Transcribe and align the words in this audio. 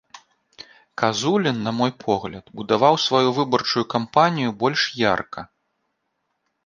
Казулін, 1.01 1.57
на 1.67 1.71
мой 1.81 1.91
погляд, 2.05 2.45
будаваў 2.61 2.95
сваю 3.05 3.29
выбарчую 3.41 3.85
кампанію 3.95 4.49
больш 4.65 4.81
ярка. 5.05 5.41